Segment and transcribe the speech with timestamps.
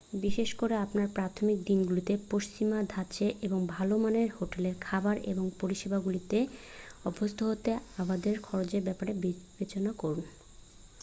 [0.21, 6.39] বিশেষ করে আপনার প্রাথমিক দিনগুলিতে পশ্চিমা ধাঁচের এবং ভালো মানের হোটেল খাবার এবং পরিষেবাগুলিকে
[7.05, 10.21] অভ্যস্ত হতে অবাধে খরচের ব্যাপারে বিবেচনা করুন